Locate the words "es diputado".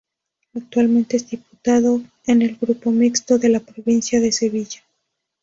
1.17-2.01